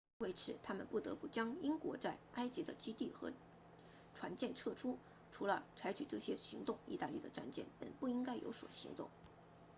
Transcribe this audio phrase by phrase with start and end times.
[0.17, 3.31] 为此他们不得不将英国在埃及的基地和
[4.15, 4.97] 船舰撤出
[5.31, 9.11] 除了采取这些行动意大利的战舰本不应该有所行动